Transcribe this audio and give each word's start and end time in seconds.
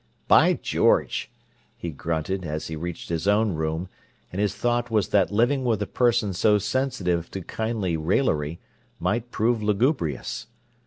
"By 0.27 0.53
George!" 0.55 1.29
he 1.77 1.91
grunted, 1.91 2.43
as 2.43 2.69
he 2.69 2.75
reached 2.75 3.09
his 3.09 3.27
own 3.27 3.51
room; 3.53 3.87
and 4.31 4.41
his 4.41 4.55
thought 4.55 4.89
was 4.89 5.09
that 5.09 5.29
living 5.29 5.63
with 5.63 5.79
a 5.79 5.85
person 5.85 6.33
so 6.33 6.57
sensitive 6.57 7.29
to 7.29 7.41
kindly 7.43 7.95
raillery 7.97 8.59
might 8.99 9.29
prove 9.29 9.61
lugubrious. 9.61 10.47